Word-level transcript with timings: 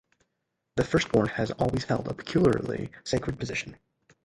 The 0.77 0.83
firstborn 0.83 1.27
has 1.27 1.51
always 1.51 1.83
held 1.83 2.07
a 2.07 2.15
peculiarly 2.15 2.89
sacred 3.03 3.37
position. 3.37 3.77